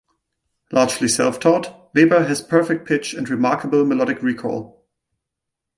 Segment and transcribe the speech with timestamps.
[0.71, 4.83] Largely self-taught, Weber has perfect pitch and remarkable melodic recall.